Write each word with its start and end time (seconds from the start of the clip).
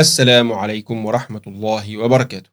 السلام 0.00 0.52
عليكم 0.52 1.06
ورحمة 1.06 1.42
الله 1.46 1.96
وبركاته. 1.98 2.50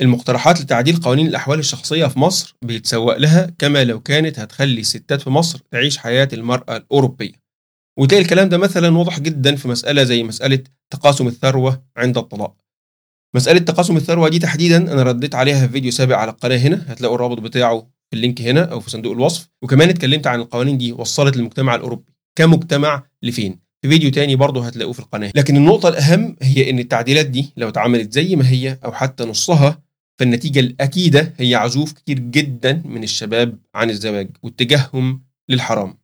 المقترحات 0.00 0.60
لتعديل 0.60 0.96
قوانين 0.96 1.26
الأحوال 1.26 1.58
الشخصية 1.58 2.06
في 2.06 2.18
مصر 2.18 2.54
بيتسوق 2.62 3.16
لها 3.16 3.52
كما 3.58 3.84
لو 3.84 4.00
كانت 4.00 4.38
هتخلي 4.38 4.80
الستات 4.80 5.20
في 5.22 5.30
مصر 5.30 5.60
تعيش 5.70 5.98
حياة 5.98 6.28
المرأة 6.32 6.76
الأوروبية. 6.76 7.32
وتلاقي 7.98 8.22
الكلام 8.22 8.48
ده 8.48 8.58
مثلا 8.58 8.98
واضح 8.98 9.20
جدا 9.20 9.56
في 9.56 9.68
مسألة 9.68 10.02
زي 10.04 10.22
مسألة 10.22 10.62
تقاسم 10.90 11.26
الثروة 11.28 11.82
عند 11.96 12.18
الطلاق. 12.18 12.56
مسألة 13.36 13.58
تقاسم 13.58 13.96
الثروة 13.96 14.28
دي 14.28 14.38
تحديدا 14.38 14.76
أنا 14.92 15.02
رديت 15.02 15.34
عليها 15.34 15.66
في 15.66 15.72
فيديو 15.72 15.90
سابق 15.90 16.16
على 16.16 16.30
القناة 16.30 16.56
هنا 16.56 16.84
هتلاقوا 16.92 17.16
الرابط 17.16 17.40
بتاعه 17.40 17.80
في 17.80 18.16
اللينك 18.16 18.42
هنا 18.42 18.64
أو 18.64 18.80
في 18.80 18.90
صندوق 18.90 19.12
الوصف 19.12 19.48
وكمان 19.62 19.88
اتكلمت 19.88 20.26
عن 20.26 20.40
القوانين 20.40 20.78
دي 20.78 20.92
وصلت 20.92 21.36
للمجتمع 21.36 21.74
الأوروبي 21.74 22.12
كمجتمع 22.38 23.06
لفين 23.22 23.67
في 23.82 23.88
فيديو 23.88 24.10
تاني 24.10 24.36
برضه 24.36 24.66
هتلاقوه 24.66 24.92
في 24.92 25.00
القناة. 25.00 25.32
لكن 25.34 25.56
النقطة 25.56 25.88
الأهم 25.88 26.36
هي 26.42 26.70
إن 26.70 26.78
التعديلات 26.78 27.26
دي 27.26 27.52
لو 27.56 27.68
اتعملت 27.68 28.12
زي 28.12 28.36
ما 28.36 28.48
هي 28.48 28.78
أو 28.84 28.92
حتى 28.92 29.24
نصها 29.24 29.82
فالنتيجة 30.18 30.60
الأكيدة 30.60 31.34
هي 31.36 31.54
عزوف 31.54 31.92
كتير 31.92 32.18
جدا 32.18 32.82
من 32.84 33.02
الشباب 33.02 33.58
عن 33.74 33.90
الزواج 33.90 34.28
واتجاههم 34.42 35.22
للحرام 35.48 35.94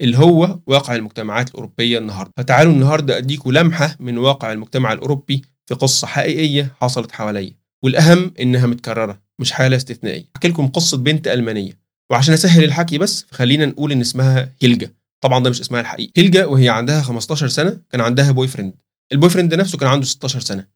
اللي 0.00 0.18
هو 0.18 0.58
واقع 0.66 0.94
المجتمعات 0.94 1.48
الأوروبية 1.50 1.98
النهاردة. 1.98 2.32
فتعالوا 2.36 2.72
النهاردة 2.72 3.18
أديكوا 3.18 3.52
لمحة 3.52 3.96
من 4.00 4.18
واقع 4.18 4.52
المجتمع 4.52 4.92
الأوروبي 4.92 5.42
في 5.66 5.74
قصة 5.74 6.06
حقيقية 6.06 6.74
حصلت 6.80 7.12
حواليا 7.12 7.52
والأهم 7.84 8.32
إنها 8.40 8.66
متكررة 8.66 9.22
مش 9.38 9.52
حالة 9.52 9.76
استثنائية. 9.76 10.24
أحكي 10.36 10.48
لكم 10.48 10.66
قصة 10.68 10.96
بنت 10.96 11.28
ألمانية 11.28 11.78
وعشان 12.10 12.34
أسهل 12.34 12.64
الحكي 12.64 12.98
بس 12.98 13.26
فخلينا 13.28 13.66
نقول 13.66 13.92
إن 13.92 14.00
اسمها 14.00 14.48
هيلجا. 14.62 14.90
طبعا 15.24 15.42
ده 15.44 15.50
مش 15.50 15.60
اسمها 15.60 15.80
الحقيقي 15.80 16.12
هيلجا 16.16 16.44
وهي 16.46 16.68
عندها 16.68 17.02
15 17.02 17.48
سنة 17.48 17.80
كان 17.90 18.00
عندها 18.00 18.30
boyfriend 18.30 18.74
ال 19.12 19.30
boyfriend 19.30 19.54
نفسه 19.54 19.78
كان 19.78 19.88
عنده 19.88 20.06
16 20.06 20.40
سنة. 20.40 20.66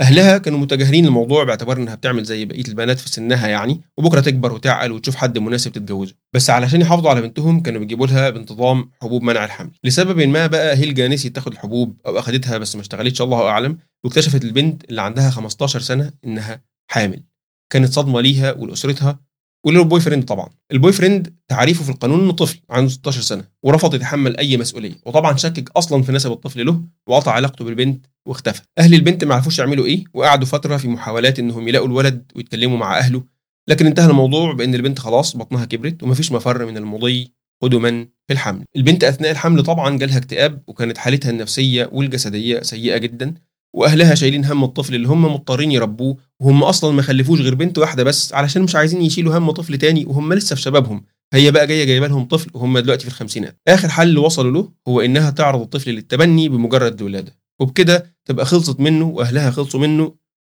أهلها 0.00 0.38
كانوا 0.38 0.58
متجاهلين 0.58 1.06
الموضوع 1.06 1.44
باعتبار 1.44 1.76
إنها 1.76 1.94
بتعمل 1.94 2.24
زي 2.24 2.44
بقية 2.44 2.68
البنات 2.68 2.98
في 2.98 3.08
سنها 3.08 3.48
يعني 3.48 3.80
وبكرة 3.96 4.20
تكبر 4.20 4.52
وتعقل 4.52 4.92
وتشوف 4.92 5.16
حد 5.16 5.38
مناسب 5.38 5.72
تتجوزه. 5.72 6.14
بس 6.32 6.50
علشان 6.50 6.80
يحافظوا 6.80 7.10
على 7.10 7.20
بنتهم 7.22 7.60
كانوا 7.60 7.80
بيجيبوا 7.80 8.06
لها 8.06 8.30
بانتظام 8.30 8.90
حبوب 9.02 9.22
منع 9.22 9.44
الحمل. 9.44 9.70
لسبب 9.84 10.20
ما 10.20 10.46
بقى 10.46 10.76
هيلجا 10.76 11.08
نسيت 11.08 11.34
تاخد 11.34 11.52
الحبوب 11.52 12.00
أو 12.06 12.18
أخدتها 12.18 12.58
بس 12.58 12.76
ما 12.76 12.82
اشتغلتش 12.82 13.22
الله 13.22 13.48
أعلم 13.48 13.78
واكتشفت 14.04 14.44
البنت 14.44 14.84
اللي 14.84 15.02
عندها 15.02 15.30
15 15.30 15.80
سنة 15.80 16.12
إنها 16.24 16.64
حامل. 16.90 17.24
كانت 17.72 17.92
صدمة 17.92 18.20
ليها 18.20 18.52
ولأسرتها 18.52 19.25
ولل 19.66 20.00
boyfriend 20.00 20.24
طبعا. 20.24 20.48
ال 20.72 20.92
boyfriend 20.92 21.34
تعريفه 21.48 21.84
في 21.84 21.90
القانون 21.90 22.20
إنه 22.20 22.32
طفل 22.32 22.60
عنده 22.70 22.90
16 22.90 23.20
سنة 23.20 23.44
ورفض 23.62 23.94
يتحمل 23.94 24.36
أي 24.36 24.56
مسؤولية 24.56 24.94
وطبعا 25.06 25.36
شكك 25.36 25.70
أصلا 25.76 26.02
في 26.02 26.12
نسب 26.12 26.32
الطفل 26.32 26.66
له 26.66 26.82
وقطع 27.08 27.32
علاقته 27.32 27.64
بالبنت 27.64 28.06
واختفى. 28.26 28.62
أهل 28.78 28.94
البنت 28.94 29.24
ما 29.24 29.34
عرفوش 29.34 29.58
يعملوا 29.58 29.86
إيه 29.86 30.04
وقعدوا 30.14 30.46
فترة 30.46 30.76
في 30.76 30.88
محاولات 30.88 31.38
إنهم 31.38 31.68
يلاقوا 31.68 31.86
الولد 31.86 32.32
ويتكلموا 32.36 32.78
مع 32.78 32.98
أهله 32.98 33.22
لكن 33.68 33.86
انتهى 33.86 34.10
الموضوع 34.10 34.52
بإن 34.52 34.74
البنت 34.74 34.98
خلاص 34.98 35.36
بطنها 35.36 35.64
كبرت 35.64 36.02
ومفيش 36.02 36.32
مفر 36.32 36.66
من 36.66 36.76
المضي 36.76 37.32
قدما 37.62 38.08
في 38.26 38.32
الحمل. 38.32 38.64
البنت 38.76 39.04
أثناء 39.04 39.30
الحمل 39.30 39.62
طبعا 39.62 39.98
جالها 39.98 40.18
اكتئاب 40.18 40.62
وكانت 40.66 40.98
حالتها 40.98 41.30
النفسية 41.30 41.88
والجسدية 41.92 42.62
سيئة 42.62 42.96
جدا. 42.96 43.34
وأهلها 43.76 44.14
شايلين 44.14 44.44
هم 44.44 44.64
الطفل 44.64 44.94
اللي 44.94 45.08
هم 45.08 45.24
مضطرين 45.24 45.72
يربوه 45.72 46.16
وهم 46.40 46.62
أصلا 46.64 46.92
ما 46.92 47.02
خلفوش 47.02 47.40
غير 47.40 47.54
بنت 47.54 47.78
واحدة 47.78 48.04
بس 48.04 48.34
علشان 48.34 48.62
مش 48.62 48.76
عايزين 48.76 49.02
يشيلوا 49.02 49.38
هم 49.38 49.50
طفل 49.50 49.78
تاني 49.78 50.04
وهم 50.04 50.32
لسه 50.32 50.56
في 50.56 50.62
شبابهم. 50.62 51.04
هي 51.34 51.50
بقى 51.50 51.66
جاية 51.66 51.84
جايبة 51.84 52.06
لهم 52.06 52.24
طفل 52.24 52.50
وهم 52.54 52.78
دلوقتي 52.78 53.02
في 53.02 53.08
الخمسينات. 53.08 53.60
آخر 53.68 53.88
حل 53.88 54.18
وصلوا 54.18 54.52
له 54.52 54.72
هو 54.88 55.00
إنها 55.00 55.30
تعرض 55.30 55.60
الطفل 55.60 55.90
للتبني 55.90 56.48
بمجرد 56.48 57.00
الولاده 57.00 57.32
وبكده 57.60 58.16
تبقى 58.24 58.46
خلصت 58.46 58.80
منه 58.80 59.04
وأهلها 59.08 59.50
خلصوا 59.50 59.80
منه 59.80 60.14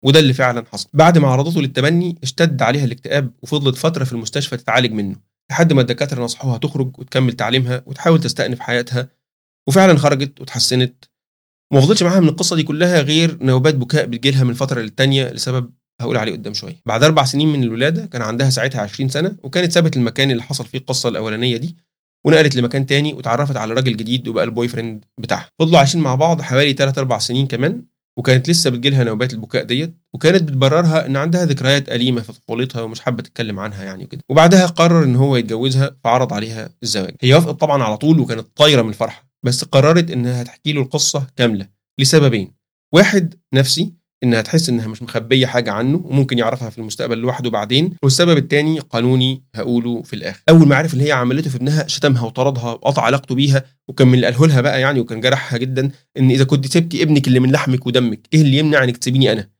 وده 0.04 0.20
اللي 0.20 0.32
فعلا 0.32 0.64
حصل. 0.72 0.88
بعد 0.94 1.18
ما 1.18 1.28
عرضته 1.28 1.60
للتبني 1.60 2.18
اشتد 2.22 2.62
عليها 2.62 2.84
الاكتئاب 2.84 3.30
وفضلت 3.42 3.76
فترة 3.76 4.04
في 4.04 4.12
المستشفى 4.12 4.56
تتعالج 4.56 4.92
منه 4.92 5.16
لحد 5.50 5.72
ما 5.72 5.80
الدكاترة 5.80 6.24
نصحوها 6.24 6.58
تخرج 6.58 6.98
وتكمل 6.98 7.32
تعليمها 7.32 7.82
وتحاول 7.86 8.20
تستأنف 8.20 8.60
حياتها. 8.60 9.08
وفعلا 9.68 9.98
خرجت 9.98 10.40
وتحسنت 10.40 11.04
وما 11.72 11.80
فضلش 11.80 12.02
معاها 12.02 12.20
من 12.20 12.28
القصة 12.28 12.56
دي 12.56 12.62
كلها 12.62 13.00
غير 13.00 13.38
نوبات 13.40 13.74
بكاء 13.74 14.06
بتجيلها 14.06 14.44
من 14.44 14.54
فترة 14.54 14.80
للتانية 14.80 15.28
لسبب 15.28 15.70
هقول 16.00 16.16
عليه 16.16 16.32
قدام 16.32 16.54
شوية. 16.54 16.76
بعد 16.86 17.04
أربع 17.04 17.24
سنين 17.24 17.48
من 17.48 17.62
الولادة 17.62 18.06
كان 18.06 18.22
عندها 18.22 18.50
ساعتها 18.50 18.80
20 18.80 19.08
سنة 19.08 19.36
وكانت 19.42 19.72
سابت 19.72 19.96
المكان 19.96 20.30
اللي 20.30 20.42
حصل 20.42 20.64
فيه 20.66 20.78
القصة 20.78 21.08
الأولانية 21.08 21.56
دي 21.56 21.76
ونقلت 22.26 22.56
لمكان 22.56 22.86
تاني 22.86 23.12
واتعرفت 23.12 23.56
على 23.56 23.74
راجل 23.74 23.96
جديد 23.96 24.28
وبقى 24.28 24.44
ال 24.44 24.68
boyfriend 24.68 25.04
بتاعها. 25.18 25.48
فضلوا 25.58 25.78
عايشين 25.78 26.00
مع 26.00 26.14
بعض 26.14 26.40
حوالي 26.40 26.72
3 26.72 26.98
4 27.00 27.18
سنين 27.18 27.46
كمان 27.46 27.82
وكانت 28.18 28.48
لسه 28.50 28.70
بتجيلها 28.70 29.04
نوبات 29.04 29.32
البكاء 29.32 29.64
ديت 29.64 29.94
وكانت 30.14 30.42
بتبررها 30.42 31.06
إن 31.06 31.16
عندها 31.16 31.44
ذكريات 31.44 31.88
أليمة 31.88 32.20
في 32.20 32.32
طفولتها 32.32 32.82
ومش 32.82 33.00
حابة 33.00 33.22
تتكلم 33.22 33.58
عنها 33.60 33.84
يعني 33.84 34.04
وكده. 34.04 34.20
وبعدها 34.28 34.66
قرر 34.66 35.04
إن 35.04 35.16
هو 35.16 35.36
يتجوزها 35.36 35.96
فعرض 36.04 36.32
عليها 36.32 36.68
الزواج. 36.82 37.14
هي 37.22 37.34
وافقت 37.34 37.60
طبعا 37.60 37.82
على 37.82 37.96
طول 37.96 38.20
وكانت 38.20 38.46
طايرة 38.56 38.82
من 38.82 38.88
الفرحة. 38.88 39.26
بس 39.44 39.64
قررت 39.64 40.10
إنها 40.10 40.42
تحكي 40.42 40.72
له 40.72 40.82
القصة 40.82 41.26
كاملة 41.36 41.68
لسببين. 42.00 42.52
واحد 42.94 43.34
نفسي 43.54 43.92
إنها 44.24 44.40
تحس 44.42 44.68
إنها 44.68 44.86
مش 44.86 45.02
مخبية 45.02 45.46
حاجة 45.46 45.72
عنه 45.72 46.02
وممكن 46.04 46.38
يعرفها 46.38 46.70
في 46.70 46.78
المستقبل 46.78 47.18
لوحده 47.18 47.50
بعدين 47.50 47.96
والسبب 48.02 48.36
الثاني 48.38 48.78
قانوني 48.78 49.42
هقوله 49.54 50.02
في 50.02 50.16
الآخر. 50.16 50.42
أول 50.48 50.68
ما 50.68 50.76
عرف 50.76 50.94
اللي 50.94 51.04
هي 51.04 51.12
عملته 51.12 51.50
في 51.50 51.56
ابنها 51.56 51.86
شتمها 51.86 52.22
وطردها 52.22 52.64
وقطع 52.72 53.02
علاقته 53.02 53.34
بيها 53.34 53.64
وكان 53.88 54.08
من 54.08 54.14
اللي 54.14 54.26
قاله 54.26 54.46
لها 54.46 54.60
بقى 54.60 54.80
يعني 54.80 55.00
وكان 55.00 55.20
جرحها 55.20 55.58
جدا 55.58 55.90
إن 56.18 56.30
إذا 56.30 56.44
كنت 56.44 56.66
سبتي 56.66 57.02
ابنك 57.02 57.28
اللي 57.28 57.40
من 57.40 57.52
لحمك 57.52 57.86
ودمك 57.86 58.28
إيه 58.34 58.40
اللي 58.42 58.58
يمنع 58.58 58.84
إنك 58.84 58.96
تسيبيني 58.96 59.32
أنا؟ 59.32 59.50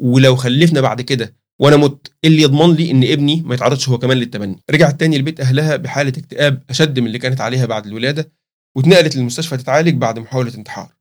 ولو 0.00 0.36
خلفنا 0.36 0.80
بعد 0.80 1.00
كده 1.00 1.36
وأنا 1.60 1.76
مت 1.76 2.12
إيه 2.24 2.30
اللي 2.30 2.42
يضمن 2.42 2.74
لي 2.74 2.90
إن 2.90 3.04
ابني 3.04 3.42
ما 3.46 3.54
يتعرضش 3.54 3.88
هو 3.88 3.98
كمان 3.98 4.16
للتبني؟ 4.16 4.62
رجعت 4.70 5.00
تاني 5.00 5.18
لبيت 5.18 5.40
أهلها 5.40 5.76
بحالة 5.76 6.08
اكتئاب 6.08 6.62
أشد 6.70 7.00
من 7.00 7.06
اللي 7.06 7.18
كانت 7.18 7.40
عليها 7.40 7.66
بعد 7.66 7.86
الولادة. 7.86 8.32
واتنقلت 8.76 9.16
للمستشفى 9.16 9.56
تتعالج 9.56 9.94
بعد 9.96 10.18
محاولة 10.18 10.54
انتحار. 10.54 10.92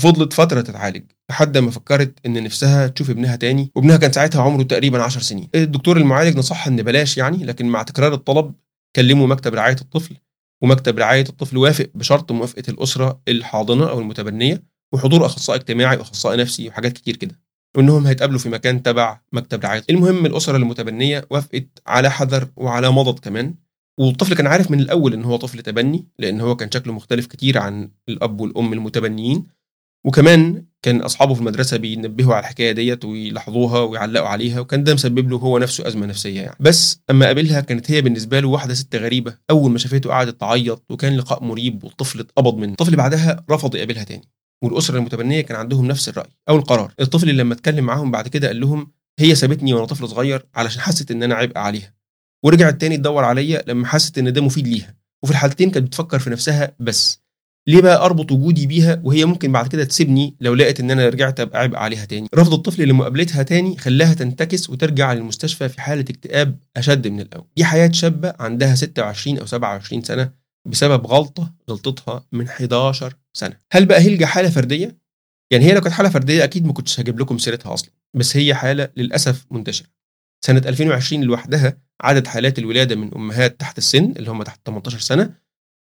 فضلت 0.00 0.32
فترة 0.32 0.60
تتعالج 0.60 1.02
لحد 1.30 1.58
ما 1.58 1.70
فكرت 1.70 2.26
إن 2.26 2.44
نفسها 2.44 2.86
تشوف 2.86 3.10
ابنها 3.10 3.36
تاني 3.36 3.70
وابنها 3.74 3.96
كان 3.96 4.12
ساعتها 4.12 4.42
عمره 4.42 4.62
تقريبا 4.62 5.02
10 5.02 5.20
سنين. 5.20 5.48
الدكتور 5.54 5.96
المعالج 5.96 6.38
نصحها 6.38 6.70
إن 6.70 6.82
بلاش 6.82 7.18
يعني 7.18 7.44
لكن 7.44 7.66
مع 7.66 7.82
تكرار 7.82 8.14
الطلب 8.14 8.54
كلموا 8.96 9.26
مكتب 9.26 9.54
رعاية 9.54 9.76
الطفل 9.80 10.16
ومكتب 10.62 10.98
رعاية 10.98 11.24
الطفل 11.28 11.56
وافق 11.56 11.90
بشرط 11.94 12.32
موافقة 12.32 12.62
الأسرة 12.68 13.20
الحاضنة 13.28 13.88
أو 13.90 14.00
المتبنية 14.00 14.62
وحضور 14.94 15.26
أخصائي 15.26 15.58
اجتماعي 15.58 15.96
وأخصائي 15.96 16.36
نفسي 16.40 16.68
وحاجات 16.68 16.92
كتير 16.92 17.16
كده. 17.16 17.40
وإنهم 17.76 18.06
هيتقابلوا 18.06 18.38
في 18.38 18.48
مكان 18.48 18.82
تبع 18.82 19.20
مكتب 19.32 19.60
رعاية. 19.64 19.82
المهم 19.90 20.26
الأسرة 20.26 20.56
المتبنية 20.56 21.26
وافقت 21.30 21.66
على 21.86 22.10
حذر 22.10 22.48
وعلى 22.56 22.90
مضض 22.90 23.18
كمان. 23.18 23.54
والطفل 24.00 24.34
كان 24.34 24.46
عارف 24.46 24.70
من 24.70 24.80
الأول 24.80 25.14
إن 25.14 25.24
هو 25.24 25.36
طفل 25.36 25.62
تبني 25.62 26.06
لأن 26.18 26.40
هو 26.40 26.56
كان 26.56 26.70
شكله 26.70 26.92
مختلف 26.92 27.26
كتير 27.26 27.58
عن 27.58 27.90
الأب 28.08 28.40
والأم 28.40 28.72
المتبنيين. 28.72 29.46
وكمان 30.06 30.64
كان 30.82 31.00
أصحابه 31.00 31.34
في 31.34 31.40
المدرسة 31.40 31.76
بينبهوا 31.76 32.34
على 32.34 32.42
الحكاية 32.42 32.72
ديت 32.72 33.04
ويلاحظوها 33.04 33.80
ويعلقوا 33.80 34.28
عليها 34.28 34.60
وكان 34.60 34.84
ده 34.84 34.94
مسبب 34.94 35.30
له 35.30 35.36
هو 35.36 35.58
نفسه 35.58 35.86
أزمة 35.86 36.06
نفسية 36.06 36.40
يعني. 36.40 36.56
بس 36.60 37.00
أما 37.10 37.26
قابلها 37.26 37.60
كانت 37.60 37.90
هي 37.90 38.00
بالنسبة 38.00 38.40
له 38.40 38.48
واحدة 38.48 38.74
ست 38.74 38.96
غريبة. 38.96 39.34
أول 39.50 39.70
ما 39.70 39.78
شافته 39.78 40.10
قعدت 40.10 40.40
تعيط 40.40 40.84
وكان 40.90 41.16
لقاء 41.16 41.44
مريب 41.44 41.84
والطفل 41.84 42.20
اتقبض 42.20 42.56
منه. 42.56 42.70
الطفل 42.72 42.96
بعدها 42.96 43.44
رفض 43.50 43.74
يقابلها 43.74 44.04
تاني. 44.04 44.28
والأسرة 44.64 44.98
المتبنية 44.98 45.40
كان 45.40 45.56
عندهم 45.56 45.86
نفس 45.86 46.08
الرأي 46.08 46.30
أو 46.48 46.56
القرار. 46.56 46.94
الطفل 47.00 47.36
لما 47.36 47.54
اتكلم 47.54 47.84
معاهم 47.84 48.10
بعد 48.10 48.28
كده 48.28 48.46
قال 48.46 48.60
لهم 48.60 48.92
هي 49.18 49.34
سابتني 49.34 49.74
وأنا 49.74 49.86
طفل 49.86 50.08
صغير 50.08 50.46
علشان 50.54 50.80
حست 50.80 51.10
إن 51.10 51.22
أنا 51.22 51.34
عبء 51.34 51.58
عليها. 51.58 51.94
ورجعت 52.44 52.80
تاني 52.80 52.96
تدور 52.96 53.24
عليا 53.24 53.62
لما 53.68 53.86
حست 53.86 54.18
إن 54.18 54.32
ده 54.32 54.40
مفيد 54.40 54.68
ليها. 54.68 54.94
وفي 55.22 55.32
الحالتين 55.32 55.70
كانت 55.70 55.86
بتفكر 55.86 56.18
في 56.18 56.30
نفسها 56.30 56.76
بس. 56.80 57.24
ليه 57.68 57.80
بقى 57.82 58.04
أربط 58.04 58.32
وجودي 58.32 58.66
بيها 58.66 59.00
وهي 59.04 59.24
ممكن 59.24 59.52
بعد 59.52 59.68
كده 59.68 59.84
تسيبني 59.84 60.36
لو 60.40 60.54
لقت 60.54 60.80
إن 60.80 60.90
أنا 60.90 61.08
رجعت 61.08 61.40
أبقى 61.40 61.60
عبء 61.60 61.76
عليها 61.76 62.04
تاني؟ 62.04 62.28
رفض 62.34 62.54
الطفل 62.54 62.88
لمقابلتها 62.88 63.42
تاني 63.42 63.76
خلاها 63.76 64.14
تنتكس 64.14 64.70
وترجع 64.70 65.12
للمستشفى 65.12 65.68
في 65.68 65.80
حالة 65.80 66.00
اكتئاب 66.10 66.58
أشد 66.76 67.08
من 67.08 67.20
الأول. 67.20 67.46
دي 67.56 67.64
حياة 67.64 67.90
شابة 67.92 68.34
عندها 68.40 68.74
26 68.74 69.38
أو 69.38 69.46
27 69.46 70.02
سنة 70.02 70.30
بسبب 70.68 71.06
غلطة 71.06 71.54
غلطتها 71.70 72.26
من 72.32 72.48
11 72.48 73.14
سنة. 73.36 73.56
هل 73.72 73.86
بقى 73.86 74.00
هيلجأ 74.00 74.26
حالة 74.26 74.50
فردية؟ 74.50 74.98
يعني 75.52 75.64
هي 75.64 75.74
لو 75.74 75.80
كانت 75.80 75.94
حالة 75.94 76.08
فردية 76.08 76.44
أكيد 76.44 76.66
ما 76.66 76.72
كنتش 76.72 77.00
هجيب 77.00 77.20
لكم 77.20 77.38
سيرتها 77.38 77.74
أصلا. 77.74 77.90
بس 78.16 78.36
هي 78.36 78.54
حالة 78.54 78.88
للأسف 78.96 79.46
منتشرة. 79.50 79.86
سنة 80.44 80.62
2020 80.66 81.22
لوحدها 81.22 81.78
عدد 82.02 82.26
حالات 82.26 82.58
الولادة 82.58 82.96
من 82.96 83.14
أمهات 83.14 83.60
تحت 83.60 83.78
السن 83.78 84.12
اللي 84.16 84.30
هم 84.30 84.42
تحت 84.42 84.60
18 84.66 84.98
سنة 84.98 85.34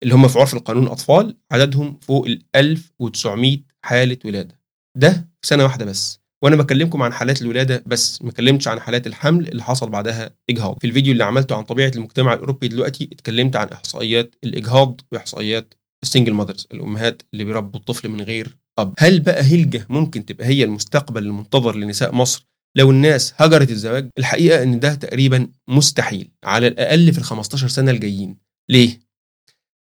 اللي 0.03 0.15
هم 0.15 0.27
في 0.27 0.39
عرف 0.39 0.53
القانون 0.53 0.87
اطفال 0.87 1.37
عددهم 1.51 1.97
فوق 2.01 2.25
ال 2.25 2.41
1900 2.55 3.57
حالة 3.85 4.17
ولادة. 4.25 4.59
ده 4.97 5.11
في 5.41 5.47
سنة 5.47 5.63
واحدة 5.63 5.85
بس. 5.85 6.19
وأنا 6.43 6.55
بكلمكم 6.55 7.01
عن 7.03 7.13
حالات 7.13 7.41
الولادة 7.41 7.83
بس 7.85 8.21
ما 8.21 8.29
اتكلمتش 8.29 8.67
عن 8.67 8.79
حالات 8.79 9.07
الحمل 9.07 9.47
اللي 9.47 9.63
حصل 9.63 9.89
بعدها 9.89 10.29
إجهاض. 10.49 10.77
في 10.79 10.87
الفيديو 10.87 11.13
اللي 11.13 11.23
عملته 11.23 11.55
عن 11.55 11.63
طبيعة 11.63 11.91
المجتمع 11.95 12.33
الأوروبي 12.33 12.67
دلوقتي 12.67 13.09
اتكلمت 13.11 13.55
عن 13.55 13.67
إحصائيات 13.67 14.35
الإجهاض 14.43 15.01
وإحصائيات 15.11 15.73
السنجل 16.03 16.33
ماذرز 16.33 16.67
الأمهات 16.73 17.21
اللي 17.33 17.43
بيربوا 17.43 17.79
الطفل 17.79 18.09
من 18.09 18.21
غير 18.21 18.57
أب. 18.79 18.93
هل 18.99 19.19
بقى 19.19 19.41
هلجة 19.41 19.85
ممكن 19.89 20.25
تبقى 20.25 20.47
هي 20.47 20.63
المستقبل 20.63 21.23
المنتظر 21.23 21.75
لنساء 21.75 22.15
مصر 22.15 22.47
لو 22.75 22.91
الناس 22.91 23.33
هجرت 23.37 23.71
الزواج 23.71 24.09
الحقيقة 24.17 24.63
إن 24.63 24.79
ده 24.79 24.95
تقريبا 24.95 25.47
مستحيل 25.67 26.31
على 26.43 26.67
الأقل 26.67 27.11
في 27.13 27.17
ال 27.19 27.23
15 27.23 27.67
سنة 27.67 27.91
الجايين. 27.91 28.37
ليه؟ 28.69 28.99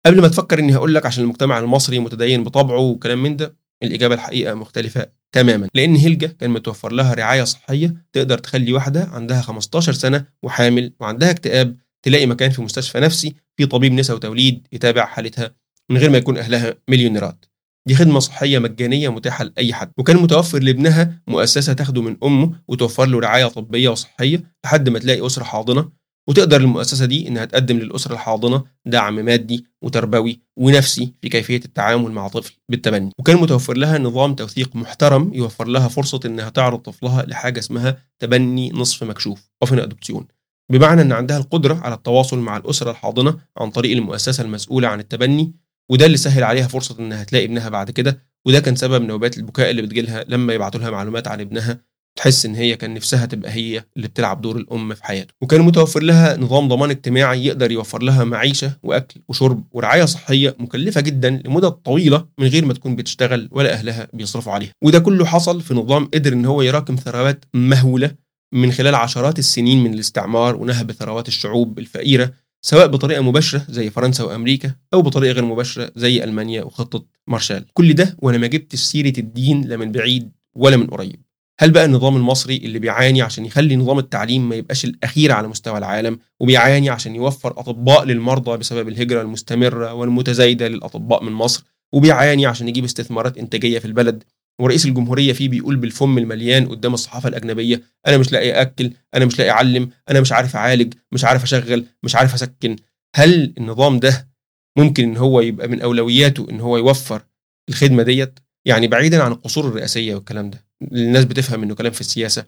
قبل 0.06 0.22
ما 0.22 0.28
تفكر 0.28 0.60
إني 0.60 0.76
هقول 0.76 0.96
لك 0.96 1.06
عشان 1.06 1.24
المجتمع 1.24 1.60
المصري 1.60 2.00
متدين 2.00 2.44
بطبعه 2.44 2.80
وكلام 2.80 3.24
من 3.24 3.36
ده 3.36 3.56
الإجابة 3.84 4.16
الحقيقة 4.16 4.54
مختلفة 4.54 5.08
تماما. 5.32 5.70
لأن 5.74 5.96
هلجة 5.96 6.26
كان 6.40 6.50
متوفر 6.50 6.92
لها 6.92 7.14
رعاية 7.14 7.44
صحية 7.44 8.06
تقدر 8.14 8.38
تخلي 8.38 8.74
واحدة 8.74 9.04
عندها 9.04 9.42
15 9.42 9.94
سنة 9.94 10.26
وحامل 10.44 10.94
وعندها 11.00 11.32
اكتئاب 11.32 11.78
تلاقي 12.06 12.26
مكان 12.26 12.52
في 12.52 12.62
مستشفى 12.62 13.00
نفسي 13.00 13.36
في 13.58 13.66
طبيب 13.66 13.94
نساء 13.94 14.16
وتوليد 14.16 14.68
يتابع 14.72 15.06
حالتها 15.06 15.56
من 15.90 15.98
غير 15.98 16.10
ما 16.10 16.18
يكون 16.18 16.38
أهلها 16.38 16.76
مليونيرات. 16.90 17.46
دي 17.88 17.96
خدمة 17.96 18.20
صحية 18.20 18.60
مجانية 18.60 19.10
متاحة 19.10 19.44
لأي 19.44 19.74
حد. 19.74 19.92
وكان 19.98 20.18
متوفر 20.18 20.60
لابنها 20.60 21.22
مؤسسة 21.28 21.74
تاخده 21.74 22.02
من 22.02 22.18
أمه 22.24 22.52
وتوفر 22.68 23.06
له 23.06 23.20
رعاية 23.20 23.46
طبية 23.46 23.90
وصحية 23.90 24.44
لحد 24.66 24.90
ما 24.90 25.00
تلاقي 25.00 25.26
أسرة 25.26 25.44
حاضنة. 25.44 25.90
وتقدر 26.30 26.62
المؤسسة 26.62 27.06
دي 27.06 27.28
إنها 27.28 27.46
تقدم 27.46 27.78
للأسرة 27.80 28.14
الحاضنة 28.14 28.64
دعم 28.86 29.16
مادي 29.16 29.66
وتربوي 29.82 30.42
ونفسي 30.60 31.14
في 31.22 31.30
كيفية 31.30 31.62
التعامل 31.66 32.12
مع 32.12 32.28
طفل 32.28 32.54
بالتبني. 32.70 33.12
وكان 33.20 33.38
متوفر 33.38 33.78
لها 33.78 33.98
نظام 33.98 34.36
توثيق 34.36 34.76
محترم 34.76 35.32
يوفر 35.34 35.68
لها 35.68 35.88
فرصة 35.88 36.20
إنها 36.26 36.50
تعرض 36.50 36.80
طفلها 36.80 37.24
لحاجة 37.24 37.60
اسمها 37.60 37.98
تبني 38.20 38.72
نصف 38.72 39.04
مكشوف 39.04 39.50
أوفن 39.64 39.80
أدوبسيون 39.80 40.28
بمعنى 40.72 41.02
إن 41.02 41.12
عندها 41.12 41.38
القدرة 41.38 41.76
على 41.76 41.96
التواصل 41.96 42.40
مع 42.40 42.58
الأسرة 42.58 42.92
الحاضنة 42.92 43.38
عن 43.58 43.72
طريق 43.72 43.92
المؤسسة 43.92 44.44
المسؤولة 44.44 44.88
عن 44.88 45.00
التبني 45.00 45.54
وده 45.90 46.06
اللي 46.06 46.18
سهل 46.18 46.44
عليها 46.44 46.68
فرصة 46.68 46.96
إنها 47.00 47.24
تلاقي 47.24 47.46
ابنها 47.46 47.70
بعد 47.70 47.92
كده 47.92 48.20
وده 48.48 48.60
كان 48.60 48.76
سبب 48.76 49.02
نوبات 49.02 49.38
البكاء 49.38 49.70
اللي 49.70 49.82
بتجيلها 49.82 50.26
لما 50.28 50.54
يبعتوا 50.54 50.80
لها 50.80 50.90
معلومات 50.90 51.28
عن 51.28 51.42
ابنها 51.42 51.80
تحس 52.16 52.46
إن 52.46 52.56
هي 52.56 52.76
كان 52.76 52.94
نفسها 52.94 53.26
تبقى 53.26 53.52
هي 53.52 53.84
اللي 53.98 54.08
بتلعب 54.08 54.42
دور 54.42 54.56
الأم 54.58 54.94
في 54.94 55.04
حياته. 55.04 55.34
وكان 55.42 55.62
متوفر 55.62 56.04
لها 56.04 56.38
نظام 56.38 56.68
ضمان 56.68 56.90
اجتماعي 56.90 57.46
يقدر 57.46 57.72
يوفر 57.72 58.04
لها 58.04 58.24
معيشة 58.24 58.78
وأكل 58.84 59.20
وشرب 59.28 59.64
ورعاية 59.72 60.06
صحية 60.06 60.56
مكلفة 60.60 61.02
جدا 61.02 61.42
لمدة 61.46 61.70
طويلة 61.70 62.26
من 62.40 62.48
غير 62.48 62.66
ما 62.66 62.74
تكون 62.74 62.96
بتشتغل 62.96 63.50
ولا 63.52 63.74
أهلها 63.74 64.08
بيصرفوا 64.14 64.54
عليها. 64.54 64.72
وده 64.84 65.00
كله 65.00 65.26
حصل 65.26 65.62
في 65.62 65.74
نظام 65.74 66.06
قدر 66.06 66.34
إن 66.34 66.46
هو 66.46 66.62
يراكم 66.62 66.96
ثروات 66.96 67.46
مهولة 67.54 68.12
من 68.54 68.72
خلال 68.72 68.96
عشرات 68.96 69.40
السنين 69.40 69.84
من 69.84 69.94
الاستعمار 69.94 70.56
ونهب 70.56 70.92
ثروات 70.92 71.28
الشعوب 71.28 71.80
الفقيرة 71.80 72.34
سواء 72.62 72.88
بطريقة 72.88 73.22
مباشرة 73.22 73.66
زي 73.70 73.90
فرنسا 73.90 74.24
وأمريكا 74.24 74.76
أو 74.94 75.02
بطريقة 75.02 75.32
غير 75.34 75.46
مباشرة 75.46 75.92
زي 75.96 76.24
ألمانيا 76.24 76.64
وخطة 76.64 77.06
مارشال. 77.28 77.66
كل 77.74 77.94
ده 77.94 78.16
وأنا 78.20 78.38
ما 78.38 78.48
جبت 78.48 78.76
سيرة 78.76 79.14
الدين 79.18 79.62
لا 79.62 79.78
من 79.78 79.92
بعيد 79.92 80.32
ولا 80.56 80.78
من 80.78 80.88
قريب. 80.88 81.22
هل 81.60 81.72
بقى 81.72 81.86
النظام 81.86 82.16
المصري 82.16 82.58
اللي 82.58 82.80
بيعاني 82.80 83.22
عشان 83.22 83.46
يخلي 83.46 83.76
نظام 83.76 84.00
التعليم 84.00 84.50
ما 84.50 84.56
يبقاش 84.56 84.86
الأخير 84.86 85.32
على 85.32 85.48
مستوى 85.48 85.78
العالم 85.78 86.20
وبيعاني 86.40 86.90
عشان 86.90 87.16
يوفر 87.16 87.60
أطباء 87.60 88.04
للمرضى 88.06 88.58
بسبب 88.58 88.88
الهجرة 88.88 89.22
المستمرة 89.22 89.94
والمتزايدة 89.94 90.68
للأطباء 90.68 91.24
من 91.24 91.32
مصر 91.32 91.64
وبيعاني 91.94 92.46
عشان 92.46 92.68
يجيب 92.68 92.84
استثمارات 92.84 93.38
إنتاجية 93.38 93.80
في 93.80 93.86
البلد؟ 93.86 94.24
ورئيس 94.60 94.86
الجمهورية 94.86 95.34
فيه 95.34 95.50
بيقول 95.50 95.76
بالفم 95.76 96.18
المليان 96.18 96.68
قدام 96.68 96.94
الصحافة 96.94 97.30
الأجنبية 97.30 97.82
أنا 98.08 98.18
مش 98.18 98.32
لاقي 98.32 98.62
أكل 98.62 98.94
أنا 99.16 99.26
مش 99.26 99.40
لاقي 99.40 99.50
أعلم 99.50 99.90
أنا 100.10 100.22
مش 100.22 100.32
عارف 100.32 100.56
أعالج 100.56 100.94
مش 101.12 101.26
عارف 101.26 101.44
أشغل 101.44 101.86
مش 102.04 102.16
عارف 102.16 102.34
أسكن. 102.34 102.76
هل 103.16 103.54
النظام 103.58 104.00
ده 104.00 104.30
ممكن 104.78 105.04
إن 105.04 105.18
هو 105.18 105.42
يبقى 105.42 105.68
من 105.68 105.82
أولوياته 105.82 106.48
إن 106.50 106.60
هو 106.60 106.78
يوفر 106.78 107.22
الخدمة 107.70 108.04
ديت؟ 108.04 108.40
يعني 108.66 108.88
بعيدا 108.88 109.24
عن 109.24 109.32
القصور 109.32 109.68
الرئاسية 109.68 110.16
والكلام 110.16 110.50
ده 110.50 110.66
الناس 110.92 111.26
بتفهم 111.26 111.64
إنه 111.64 111.76
كلام 111.76 111.92
في 111.92 112.02
السياسة. 112.02 112.46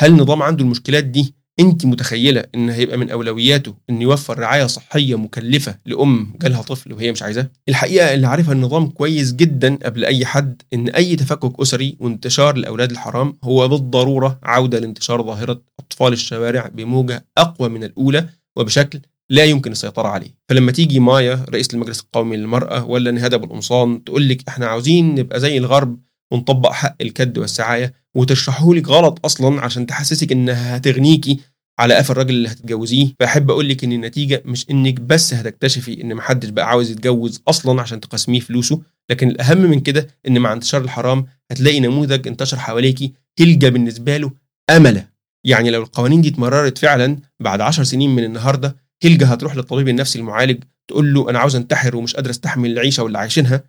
هل 0.00 0.10
النظام 0.10 0.42
عنده 0.42 0.64
المشكلات 0.64 1.04
دي؟ 1.04 1.34
انت 1.60 1.86
متخيلة 1.86 2.44
ان 2.54 2.70
هيبقى 2.70 2.96
من 2.96 3.10
اولوياته 3.10 3.74
ان 3.90 4.02
يوفر 4.02 4.38
رعاية 4.38 4.66
صحية 4.66 5.14
مكلفة 5.18 5.78
لأم 5.86 6.32
جالها 6.42 6.62
طفل 6.62 6.92
وهي 6.92 7.12
مش 7.12 7.22
عايزاه؟ 7.22 7.50
الحقيقة 7.68 8.14
اللي 8.14 8.26
عارفها 8.26 8.52
النظام 8.52 8.86
كويس 8.86 9.32
جدا 9.32 9.78
قبل 9.84 10.04
أي 10.04 10.26
حد 10.26 10.62
إن 10.74 10.88
أي 10.88 11.16
تفكك 11.16 11.60
أسري 11.60 11.96
وانتشار 12.00 12.56
لأولاد 12.56 12.90
الحرام 12.90 13.36
هو 13.44 13.68
بالضرورة 13.68 14.38
عودة 14.42 14.78
لانتشار 14.78 15.22
ظاهرة 15.22 15.62
أطفال 15.80 16.12
الشوارع 16.12 16.68
بموجة 16.74 17.26
أقوى 17.38 17.68
من 17.68 17.84
الأولى 17.84 18.28
وبشكل 18.56 19.00
لا 19.30 19.44
يمكن 19.44 19.72
السيطرة 19.72 20.08
عليه. 20.08 20.30
فلما 20.48 20.72
تيجي 20.72 21.00
مايا 21.00 21.44
رئيس 21.50 21.74
المجلس 21.74 22.00
القومي 22.00 22.36
للمرأة 22.36 22.84
ولا 22.84 23.10
نهاد 23.10 23.34
أبو 23.34 23.44
القمصان 23.44 24.04
تقول 24.04 24.28
لك 24.28 24.48
إحنا 24.48 24.66
عاوزين 24.66 25.14
نبقى 25.14 25.40
زي 25.40 25.58
الغرب 25.58 25.98
ونطبق 26.32 26.72
حق 26.72 26.96
الكد 27.00 27.38
والسعاية 27.38 27.94
وتشرحه 28.16 28.74
لك 28.74 28.88
غلط 28.88 29.20
أصلا 29.24 29.60
عشان 29.60 29.86
تحسسك 29.86 30.32
انها 30.32 30.76
هتغنيكي 30.76 31.40
على 31.78 31.94
قفا 31.94 32.12
الراجل 32.12 32.30
اللي 32.34 32.48
هتتجوزيه. 32.48 33.14
فأحب 33.20 33.50
أقول 33.50 33.68
لك 33.68 33.84
إن 33.84 33.92
النتيجة 33.92 34.42
مش 34.44 34.70
إنك 34.70 35.00
بس 35.00 35.34
هتكتشفي 35.34 36.02
إن 36.02 36.14
محدش 36.14 36.48
بقى 36.48 36.68
عاوز 36.68 36.90
يتجوز 36.90 37.42
أصلا 37.48 37.82
عشان 37.82 38.00
تقسميه 38.00 38.40
فلوسه 38.40 38.82
لكن 39.10 39.28
الأهم 39.28 39.58
من 39.58 39.80
كده 39.80 40.06
إن 40.28 40.38
مع 40.38 40.52
انتشار 40.52 40.80
الحرام 40.80 41.26
هتلاقي 41.50 41.80
نموذج 41.80 42.28
انتشر 42.28 42.58
حواليكي 42.58 43.12
تلجى 43.36 43.70
بالنسبة 43.70 44.16
له 44.16 44.30
أملة. 44.70 45.06
يعني 45.44 45.70
لو 45.70 45.82
القوانين 45.82 46.20
دي 46.20 46.28
اتمررت 46.28 46.78
فعلا 46.78 47.18
بعد 47.40 47.60
عشر 47.60 47.84
سنين 47.84 48.10
من 48.10 48.24
النهارده 48.24 48.76
هلجا 49.04 49.34
هتروح 49.34 49.56
للطبيب 49.56 49.88
النفسي 49.88 50.18
المعالج 50.18 50.62
تقول 50.88 51.14
له 51.14 51.30
أنا 51.30 51.38
عاوز 51.38 51.56
انتحر 51.56 51.96
ومش 51.96 52.14
قادره 52.16 52.30
أستحمل 52.30 52.70
العيشة 52.70 53.02
واللي 53.02 53.18
عايشينها 53.18 53.64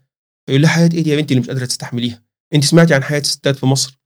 يقول 0.50 0.62
لها 0.62 0.70
حياة 0.70 0.90
إيه 0.94 1.04
دي 1.04 1.10
يا 1.10 1.16
بنتي 1.16 1.34
اللي 1.34 1.42
مش 1.42 1.48
قادرة 1.48 1.66
تستحمليها؟ 1.66 2.22
أنت 2.54 2.64
سمعتي 2.64 2.94
عن 2.94 3.04
حياة 3.04 3.20
الستات 3.20 3.56
في 3.56 3.66
مصر؟ 3.66 3.97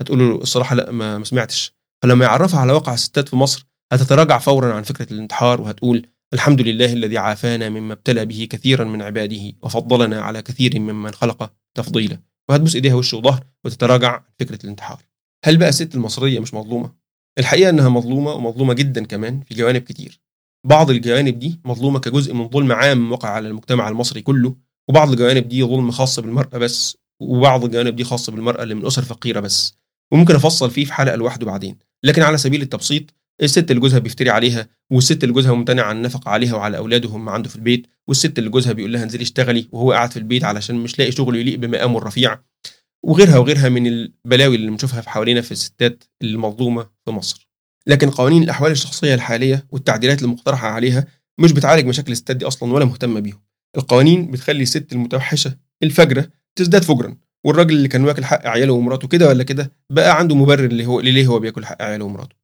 هتقول 0.00 0.18
له 0.18 0.36
الصراحة 0.36 0.74
لا 0.76 0.90
ما, 0.92 1.18
ما 1.18 1.24
سمعتش. 1.24 1.74
فلما 2.02 2.24
يعرفها 2.24 2.60
على 2.60 2.72
واقع 2.72 2.94
الستات 2.94 3.28
في 3.28 3.36
مصر 3.36 3.66
هتتراجع 3.92 4.38
فورا 4.38 4.74
عن 4.74 4.82
فكرة 4.82 5.12
الانتحار 5.12 5.60
وهتقول 5.60 6.06
الحمد 6.34 6.60
لله 6.60 6.92
الذي 6.92 7.18
عافانا 7.18 7.68
مما 7.68 7.92
ابتلى 7.92 8.26
به 8.26 8.48
كثيرا 8.50 8.84
من 8.84 9.02
عباده 9.02 9.52
وفضلنا 9.62 10.20
على 10.20 10.42
كثير 10.42 10.80
ممن 10.80 11.10
خلق 11.10 11.52
تفضيلا. 11.76 12.20
وهتبوس 12.50 12.74
إيديها 12.74 12.94
وش 12.94 13.14
وظهر 13.14 13.44
وتتراجع 13.64 14.12
عن 14.12 14.20
فكرة 14.40 14.58
الانتحار. 14.64 15.02
هل 15.44 15.56
بقى 15.56 15.68
الست 15.68 15.94
المصرية 15.94 16.40
مش 16.40 16.54
مظلومة؟ 16.54 16.92
الحقيقة 17.38 17.70
إنها 17.70 17.88
مظلومة 17.88 18.32
ومظلومة 18.32 18.74
جدا 18.74 19.04
كمان 19.04 19.40
في 19.40 19.54
جوانب 19.54 19.82
كتير. 19.82 20.20
بعض 20.66 20.90
الجوانب 20.90 21.38
دي 21.38 21.60
مظلومة 21.64 21.98
كجزء 22.00 22.34
من 22.34 22.48
ظلم 22.48 22.72
عام 22.72 23.12
وقع 23.12 23.28
على 23.28 23.48
المجتمع 23.48 23.88
المصري 23.88 24.22
كله 24.22 24.56
وبعض 24.88 25.10
الجوانب 25.10 25.48
دي 25.48 25.62
ظلم 25.64 25.90
خاص 25.90 26.20
بالمرأة 26.20 26.58
بس 26.58 26.96
وبعض 27.22 27.64
الجوانب 27.64 27.96
دي 27.96 28.04
خاصة 28.04 28.32
بالمرأة 28.32 28.62
اللي 28.62 28.74
من 28.74 28.86
أسر 28.86 29.02
فقيرة 29.02 29.40
بس. 29.40 29.78
وممكن 30.12 30.34
أفصل 30.34 30.70
فيه 30.70 30.84
في 30.84 30.92
حلقة 30.92 31.16
لوحده 31.16 31.46
بعدين. 31.46 31.78
لكن 32.04 32.22
على 32.22 32.38
سبيل 32.38 32.62
التبسيط 32.62 33.14
الست 33.42 33.70
اللي 33.70 33.80
جوزها 33.80 33.98
بيفتري 33.98 34.30
عليها 34.30 34.68
والست 34.90 35.24
اللي 35.24 35.34
جوزها 35.34 35.52
ممتنع 35.52 35.82
عن 35.82 35.96
النفقة 35.96 36.30
عليها 36.30 36.54
وعلى 36.54 36.76
أولاده 36.76 37.08
هم 37.08 37.28
عنده 37.28 37.48
في 37.48 37.56
البيت 37.56 37.86
والست 38.08 38.38
اللي 38.38 38.50
جوزها 38.50 38.72
بيقول 38.72 38.92
لها 38.92 39.02
انزلي 39.02 39.22
اشتغلي 39.22 39.68
وهو 39.72 39.92
قاعد 39.92 40.10
في 40.10 40.16
البيت 40.16 40.44
علشان 40.44 40.76
مش 40.76 40.98
لاقي 40.98 41.12
شغل 41.12 41.36
يليق 41.36 41.58
بمقامه 41.58 41.98
الرفيع. 41.98 42.38
وغيرها 43.02 43.38
وغيرها 43.38 43.68
من 43.68 43.86
البلاوي 43.86 44.56
اللي 44.56 44.70
بنشوفها 44.70 45.00
في 45.00 45.10
حوالينا 45.10 45.40
في 45.40 45.52
الستات 45.52 46.04
المظلومة 46.22 46.86
في 47.04 47.10
مصر. 47.10 47.48
لكن 47.86 48.10
قوانين 48.10 48.42
الأحوال 48.42 48.72
الشخصية 48.72 49.14
الحالية 49.14 49.66
والتعديلات 49.70 50.22
المقترحه 50.22 50.68
عليها 50.68 51.06
مش 51.40 51.52
بتعالج 51.52 51.86
مشاكل 51.86 52.12
الستات 52.12 52.36
دي 52.36 52.46
أصلا 52.46 52.72
ولا 52.72 52.84
مهتمة 52.84 53.20
بيهم. 53.20 53.42
القوانين 53.76 54.30
بتخلي 54.30 54.62
الست 54.62 54.92
المتوحشة 54.92 55.56
الفجرة 55.82 56.28
تزداد 56.56 56.82
فجرا. 56.82 57.16
والراجل 57.44 57.76
اللي 57.76 57.88
كان 57.88 58.04
واكل 58.04 58.24
حق 58.24 58.46
عياله 58.46 58.72
ومراته 58.72 59.08
كده 59.08 59.28
ولا 59.28 59.42
كده 59.44 59.72
بقى 59.90 60.18
عنده 60.18 60.34
مبرر 60.34 60.64
اللي 60.64 60.86
هو 60.86 61.00
ليه 61.00 61.26
هو 61.26 61.38
بياكل 61.38 61.64
حق 61.66 61.82
عياله 61.82 62.04
ومراته. 62.04 62.36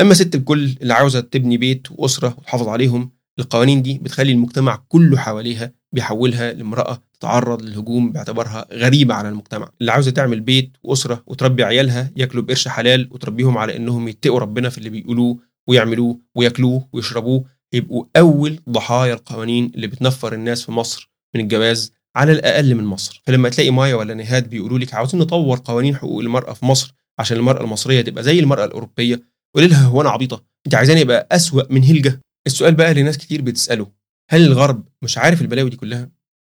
أما 0.00 0.14
ست 0.14 0.34
الكل 0.34 0.76
اللي 0.82 0.94
عاوزة 0.94 1.20
تبني 1.20 1.56
بيت 1.56 1.88
وأسرة 1.90 2.34
وتحافظ 2.38 2.68
عليهم 2.68 3.10
القوانين 3.38 3.82
دي 3.82 3.98
بتخلي 3.98 4.32
المجتمع 4.32 4.82
كله 4.88 5.16
حواليها 5.16 5.72
بيحولها 5.92 6.52
لامرأة 6.52 7.02
تتعرض 7.18 7.62
للهجوم 7.62 8.12
باعتبارها 8.12 8.66
غريبة 8.72 9.14
على 9.14 9.28
المجتمع. 9.28 9.70
اللي 9.80 9.92
عاوزة 9.92 10.10
تعمل 10.10 10.40
بيت 10.40 10.70
وأسرة 10.82 11.22
وتربي 11.26 11.64
عيالها 11.64 12.10
ياكلوا 12.16 12.42
بقرش 12.42 12.68
حلال 12.68 13.08
وتربيهم 13.10 13.58
على 13.58 13.76
إنهم 13.76 14.08
يتقوا 14.08 14.38
ربنا 14.38 14.68
في 14.68 14.78
اللي 14.78 14.90
بيقولوه 14.90 15.38
ويعملوه 15.68 16.18
وياكلوه 16.34 16.88
ويشربوه 16.92 17.44
يبقوا 17.72 18.04
أول 18.16 18.60
ضحايا 18.68 19.14
القوانين 19.14 19.72
اللي 19.74 19.86
بتنفر 19.86 20.32
الناس 20.34 20.62
في 20.64 20.72
مصر 20.72 21.10
من 21.34 21.40
الجواز 21.40 21.92
على 22.16 22.32
الأقل 22.32 22.74
من 22.74 22.84
مصر. 22.84 23.22
فلما 23.26 23.48
تلاقي 23.48 23.70
مايا 23.70 23.94
ولا 23.94 24.14
نهاد 24.14 24.50
بيقولوا 24.50 24.78
لك 24.78 24.94
عاوزين 24.94 25.20
نطور 25.20 25.60
قوانين 25.64 25.96
حقوق 25.96 26.20
المرأة 26.20 26.52
في 26.52 26.64
مصر 26.66 26.94
عشان 27.18 27.36
المرأة 27.36 27.62
المصرية 27.64 28.00
تبقى 28.00 28.24
زي 28.24 28.38
المرأة 28.40 28.64
الأوروبية. 28.64 29.20
قولي 29.54 29.66
لها 29.68 29.84
هو 29.84 30.00
أنا 30.02 30.10
عبيطة 30.10 30.44
أنت 30.66 30.74
عايزاني 30.74 31.02
ابقى 31.02 31.28
أسوأ 31.32 31.62
من 31.72 31.84
هلجه 31.84 32.20
السؤال 32.46 32.74
بقى 32.74 32.90
اللي 32.90 33.02
ناس 33.02 33.18
كتير 33.18 33.42
بتسأله 33.42 33.86
هل 34.30 34.42
الغرب 34.46 34.88
مش 35.02 35.18
عارف 35.18 35.42
البلاوي 35.42 35.70
دي 35.70 35.76
كلها؟ 35.76 36.10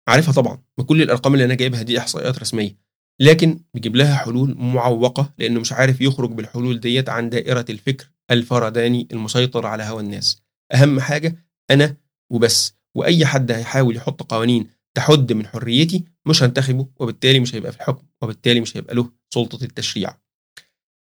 عارفها 0.07 0.33
طبعا 0.33 0.57
وكل 0.77 1.01
الأرقام 1.01 1.33
اللي 1.33 1.45
أنا 1.45 1.53
جايبها 1.53 1.81
دي 1.81 1.99
إحصائيات 1.99 2.39
رسمية 2.39 2.77
لكن 3.19 3.59
بيجيب 3.73 3.95
لها 3.95 4.15
حلول 4.15 4.55
معوقة 4.57 5.33
لأنه 5.37 5.59
مش 5.59 5.73
عارف 5.73 6.01
يخرج 6.01 6.31
بالحلول 6.31 6.79
ديت 6.79 7.09
عن 7.09 7.29
دائرة 7.29 7.65
الفكر 7.69 8.09
الفرداني 8.31 9.07
المسيطر 9.13 9.65
على 9.67 9.83
هوى 9.83 10.03
الناس. 10.03 10.41
أهم 10.73 10.99
حاجة 10.99 11.45
أنا 11.71 11.95
وبس 12.29 12.73
وأي 12.95 13.25
حد 13.25 13.51
هيحاول 13.51 13.95
يحط 13.95 14.23
قوانين 14.23 14.67
تحد 14.97 15.33
من 15.33 15.47
حريتي 15.47 16.03
مش 16.25 16.43
هنتخبه 16.43 16.87
وبالتالي 16.99 17.39
مش 17.39 17.55
هيبقى 17.55 17.71
في 17.71 17.77
الحكم 17.77 18.03
وبالتالي 18.21 18.59
مش 18.61 18.77
هيبقى 18.77 18.95
له 18.95 19.11
سلطة 19.33 19.63
التشريع. 19.63 20.17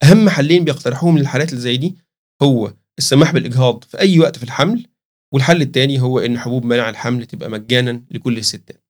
أهم 0.03 0.29
حلين 0.29 0.65
بيقترحوهم 0.65 1.19
للحالات 1.19 1.49
اللي 1.51 1.61
زي 1.61 1.77
دي 1.77 1.97
هو 2.43 2.73
السماح 2.99 3.33
بالإجهاض 3.33 3.85
في 3.85 3.99
أي 4.01 4.19
وقت 4.19 4.37
في 4.37 4.43
الحمل 4.43 4.87
والحل 5.35 5.63
الثاني 5.63 6.01
هو 6.01 6.19
إن 6.19 6.39
حبوب 6.39 6.65
منع 6.65 6.89
الحمل 6.89 7.27
تبقى 7.27 7.51
مجانا 7.51 8.03
لكل 8.11 8.39
الستات. 8.39 8.85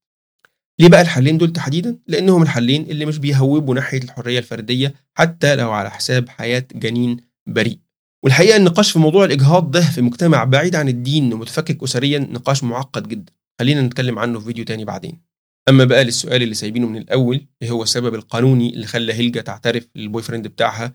ليه 0.80 0.88
بقى 0.88 1.00
الحلين 1.02 1.38
دول 1.38 1.52
تحديدا؟ 1.52 1.98
لأنهم 2.06 2.42
الحلين 2.42 2.82
اللي 2.82 3.06
مش 3.06 3.18
بيهوبوا 3.18 3.74
ناحية 3.74 3.98
الحرية 4.02 4.38
الفردية 4.38 4.94
حتى 5.14 5.56
لو 5.56 5.70
على 5.72 5.90
حساب 5.90 6.28
حياة 6.28 6.66
جنين 6.74 7.16
بريء. 7.46 7.78
والحقيقة 8.24 8.56
النقاش 8.56 8.90
في 8.92 8.98
موضوع 8.98 9.24
الإجهاض 9.24 9.70
ده 9.70 9.80
في 9.80 10.00
مجتمع 10.02 10.44
بعيد 10.44 10.76
عن 10.76 10.88
الدين 10.88 11.32
ومتفكك 11.32 11.82
اسريا 11.82 12.18
نقاش 12.18 12.64
معقد 12.64 13.08
جدا. 13.08 13.32
خلينا 13.60 13.80
نتكلم 13.82 14.18
عنه 14.18 14.38
في 14.38 14.44
فيديو 14.44 14.64
تاني 14.64 14.84
بعدين. 14.84 15.22
أما 15.68 15.84
بقى 15.84 16.04
للسؤال 16.04 16.42
اللي 16.42 16.54
سايبينه 16.54 16.86
من 16.86 16.96
الأول 16.96 17.46
إيه 17.62 17.70
هو 17.70 17.82
السبب 17.82 18.14
القانوني 18.14 18.74
اللي 18.74 18.86
خلى 18.86 19.12
هيلجا 19.12 19.40
تعترف 19.40 19.88
لل 19.96 20.22
boyfriend 20.22 20.46
بتاعها 20.48 20.92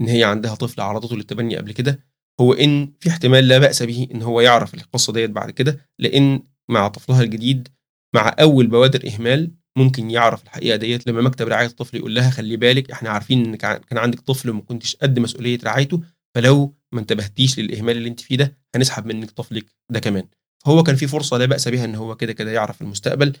إن 0.00 0.08
هي 0.08 0.24
عندها 0.24 0.54
طفل 0.54 0.80
عرضته 0.80 1.16
للتبني 1.16 1.56
قبل 1.56 1.72
كده؟ 1.72 2.00
هو 2.40 2.52
إن 2.52 2.92
في 3.00 3.08
احتمال 3.08 3.48
لا 3.48 3.58
بأس 3.58 3.82
به 3.82 4.08
إن 4.14 4.22
هو 4.22 4.40
يعرف 4.40 4.74
القصة 4.74 5.12
ديت 5.12 5.30
بعد 5.30 5.50
كده 5.50 5.80
لأن 5.98 6.42
مع 6.68 6.88
طفلها 6.88 7.22
الجديد 7.22 7.68
مع 8.14 8.36
أول 8.40 8.66
بوادر 8.66 9.08
إهمال 9.14 9.50
ممكن 9.78 10.10
يعرف 10.10 10.42
الحقيقة 10.42 10.76
ديت. 10.76 11.06
لما 11.06 11.22
مكتب 11.22 11.48
رعاية 11.48 11.66
الطفل 11.66 11.96
يقول 11.96 12.14
لها 12.14 12.30
خلي 12.30 12.56
بالك 12.56 12.90
إحنا 12.90 13.10
عارفين 13.10 13.44
إن 13.46 13.56
كان 13.56 13.98
عندك 13.98 14.20
طفل 14.20 14.50
وما 14.50 14.60
كنتش 14.60 14.96
قد 14.96 15.18
مسؤولية 15.18 15.58
رعايته 15.64 16.02
فلو 16.34 16.74
ما 16.92 17.00
انتبهتيش 17.00 17.58
للإهمال 17.58 17.96
اللي 17.96 18.08
أنت 18.08 18.20
فيه 18.20 18.36
ده 18.36 18.58
هنسحب 18.74 19.06
منك 19.06 19.30
طفلك 19.30 19.66
ده 19.90 20.00
كمان. 20.00 20.24
فهو 20.64 20.82
كان 20.82 20.96
في 20.96 21.06
فرصة 21.06 21.36
لا 21.36 21.44
بأس 21.44 21.68
بها 21.68 21.84
إن 21.84 21.94
هو 21.94 22.16
كده 22.16 22.32
كده 22.32 22.50
يعرف 22.50 22.82
المستقبل 22.82 23.36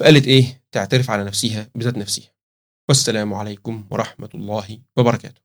فقالت 0.00 0.26
إيه؟ 0.26 0.62
تعترف 0.72 1.10
على 1.10 1.24
نفسها 1.24 1.70
بذات 1.74 1.96
نفسها. 1.96 2.32
والسلام 2.88 3.34
عليكم 3.34 3.86
ورحمة 3.90 4.28
الله 4.34 4.78
وبركاته. 4.96 5.40